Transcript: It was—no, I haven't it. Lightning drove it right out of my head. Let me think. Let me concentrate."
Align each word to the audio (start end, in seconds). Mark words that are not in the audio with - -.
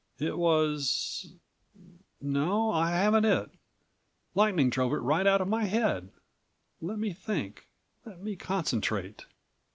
It 0.17 0.35
was—no, 0.35 2.71
I 2.71 2.89
haven't 2.89 3.23
it. 3.25 3.51
Lightning 4.33 4.71
drove 4.71 4.93
it 4.93 4.95
right 4.95 5.27
out 5.27 5.41
of 5.41 5.47
my 5.47 5.65
head. 5.65 6.09
Let 6.81 6.97
me 6.97 7.13
think. 7.13 7.67
Let 8.03 8.19
me 8.19 8.35
concentrate." 8.35 9.27